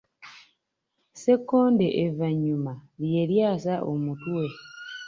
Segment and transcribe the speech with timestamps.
[1.11, 4.45] Ssekkonde evvannyuma, lye lyasa omutwe.